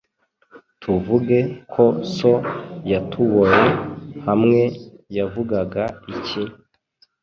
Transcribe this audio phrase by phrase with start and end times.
[0.81, 1.37] Tuvuge
[1.73, 1.83] ko
[2.15, 2.31] so
[2.91, 3.63] yatuboe
[4.25, 4.61] hamwe,
[5.17, 5.81] yavuga
[6.15, 6.41] iki?